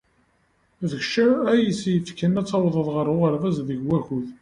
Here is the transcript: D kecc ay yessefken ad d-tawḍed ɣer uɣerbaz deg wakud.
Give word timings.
D 0.89 0.91
kecc 1.01 1.13
ay 1.51 1.59
yessefken 1.65 2.33
ad 2.39 2.45
d-tawḍed 2.45 2.75
ɣer 2.95 3.07
uɣerbaz 3.13 3.57
deg 3.67 3.79
wakud. 3.87 4.27